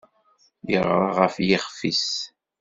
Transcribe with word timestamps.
Yeɣra 0.71 1.07
ɣef 1.17 1.35
yixef-is. 1.47 2.07